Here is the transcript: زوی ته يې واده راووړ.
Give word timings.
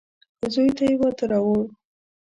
زوی 0.53 0.69
ته 0.77 0.83
يې 0.89 0.95
واده 0.99 1.25
راووړ. 1.31 1.65